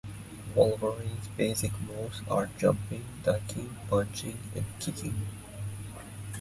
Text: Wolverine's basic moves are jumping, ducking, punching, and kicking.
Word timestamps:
Wolverine's 0.55 1.27
basic 1.37 1.73
moves 1.79 2.23
are 2.27 2.49
jumping, 2.57 3.05
ducking, 3.21 3.77
punching, 3.87 4.39
and 4.55 4.65
kicking. 4.79 5.27